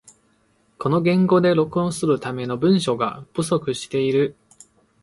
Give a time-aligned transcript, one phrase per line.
[0.79, 4.35] この言語で録音するための文章が不足している